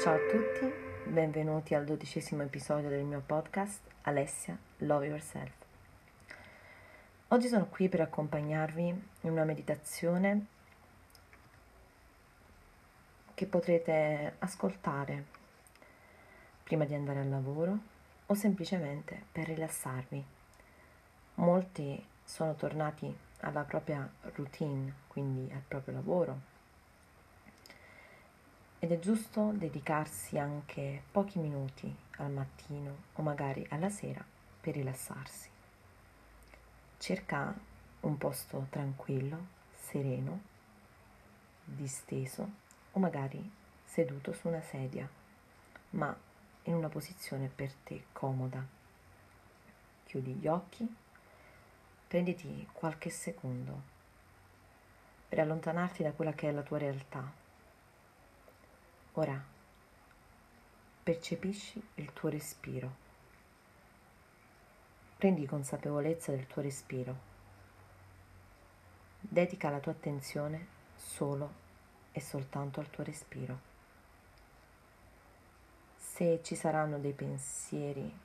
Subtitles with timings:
[0.00, 0.72] Ciao a tutti,
[1.10, 5.52] benvenuti al dodicesimo episodio del mio podcast Alessia Love Yourself.
[7.26, 10.46] Oggi sono qui per accompagnarvi in una meditazione
[13.34, 15.24] che potrete ascoltare
[16.62, 17.78] prima di andare al lavoro
[18.26, 20.24] o semplicemente per rilassarvi.
[21.34, 26.56] Molti sono tornati alla propria routine, quindi al proprio lavoro,
[28.80, 34.24] ed è giusto dedicarsi anche pochi minuti al mattino o magari alla sera
[34.60, 35.48] per rilassarsi.
[36.98, 37.54] Cerca
[38.00, 40.40] un posto tranquillo, sereno,
[41.64, 42.50] disteso
[42.92, 43.50] o magari
[43.84, 45.08] seduto su una sedia,
[45.90, 46.16] ma
[46.64, 48.64] in una posizione per te comoda.
[50.04, 50.86] Chiudi gli occhi,
[52.06, 53.96] prenditi qualche secondo
[55.28, 57.46] per allontanarti da quella che è la tua realtà
[59.18, 59.36] Ora
[61.02, 62.94] percepisci il tuo respiro.
[65.16, 67.16] Prendi consapevolezza del tuo respiro.
[69.18, 71.52] Dedica la tua attenzione solo
[72.12, 73.58] e soltanto al tuo respiro.
[75.96, 78.16] Se ci saranno dei pensieri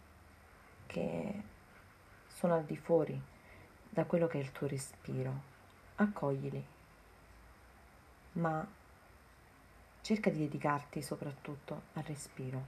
[0.86, 1.44] che
[2.28, 3.20] sono al di fuori
[3.90, 5.42] da quello che è il tuo respiro,
[5.96, 6.64] accoglili,
[8.34, 8.82] ma
[10.04, 12.68] Cerca di dedicarti soprattutto al respiro.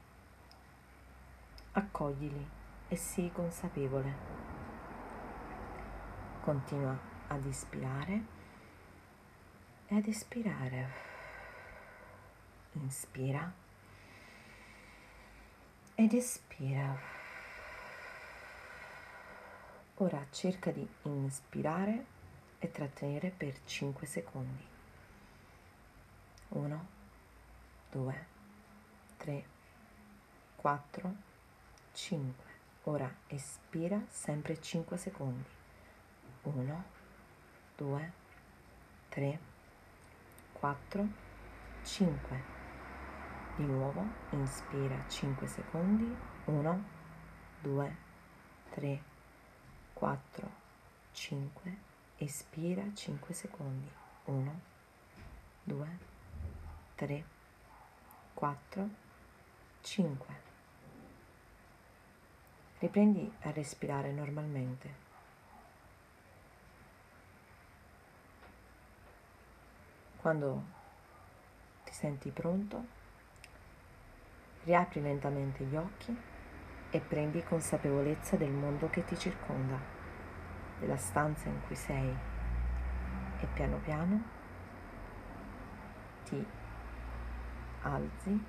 [1.73, 2.49] Accoglili
[2.87, 4.15] e sii consapevole.
[6.39, 6.97] Continua
[7.27, 8.23] ad ispirare
[9.87, 10.89] e ad espirare.
[12.71, 13.53] Inspira
[15.93, 16.97] ed espira.
[19.95, 22.05] Ora cerca di inspirare
[22.59, 24.65] e trattenere per 5 secondi.
[26.47, 26.94] 1
[27.95, 28.13] 2,
[29.19, 29.45] 3,
[30.57, 31.15] 4,
[31.93, 32.45] 5.
[32.83, 35.49] Ora espira sempre 5 secondi.
[36.43, 36.83] 1,
[37.77, 38.11] 2,
[39.07, 39.39] 3,
[40.59, 41.07] 4,
[41.83, 42.43] 5.
[43.55, 46.17] Di nuovo inspira 5 secondi.
[46.43, 46.85] 1,
[47.61, 47.95] 2,
[48.71, 49.01] 3,
[49.93, 50.49] 4,
[51.13, 51.77] 5.
[52.17, 53.89] Espira 5 secondi.
[54.25, 54.61] 1,
[55.63, 55.87] 2,
[56.95, 57.34] 3, 4.
[58.35, 58.89] 4,
[59.81, 60.25] 5.
[62.79, 65.03] Riprendi a respirare normalmente.
[70.17, 70.63] Quando
[71.85, 72.85] ti senti pronto,
[74.65, 76.17] riapri lentamente gli occhi
[76.89, 79.79] e prendi consapevolezza del mondo che ti circonda,
[80.79, 82.13] della stanza in cui sei
[83.39, 84.23] e piano piano
[86.25, 86.63] ti
[87.85, 88.43] alzi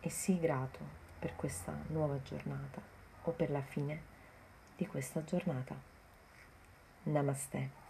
[0.00, 0.78] e sii grato
[1.18, 2.80] per questa nuova giornata
[3.22, 4.02] o per la fine
[4.76, 5.74] di questa giornata.
[7.04, 7.83] Namaste.